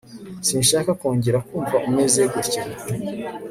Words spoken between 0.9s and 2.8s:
kongera kumva umeze gutya